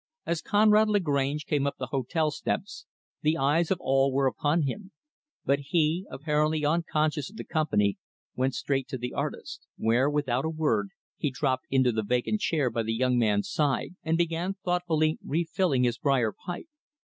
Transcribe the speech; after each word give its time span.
As 0.25 0.41
Conrad 0.41 0.89
Lagrange 0.89 1.45
came 1.45 1.67
up 1.67 1.75
the 1.77 1.89
hotel 1.93 2.31
steps, 2.31 2.87
the 3.21 3.37
eyes 3.37 3.69
of 3.69 3.77
all 3.79 4.11
were 4.11 4.25
upon 4.25 4.63
him; 4.63 4.91
but 5.45 5.59
he 5.59 6.07
apparently 6.09 6.65
unconscious 6.65 7.29
of 7.29 7.35
the 7.35 7.43
company 7.43 7.99
went 8.35 8.55
straight 8.55 8.87
to 8.87 8.97
the 8.97 9.13
artist; 9.13 9.67
where, 9.77 10.09
without 10.09 10.43
a 10.43 10.49
word, 10.49 10.89
he 11.17 11.29
dropped 11.29 11.67
into 11.69 11.91
the 11.91 12.01
vacant 12.01 12.41
chair 12.41 12.71
by 12.71 12.81
the 12.81 12.95
young 12.95 13.19
man's 13.19 13.47
side, 13.51 13.93
and 14.01 14.17
began 14.17 14.55
thoughtfully 14.65 15.19
refilling 15.23 15.83
his 15.83 15.99
brier 15.99 16.33
pipe. 16.33 16.65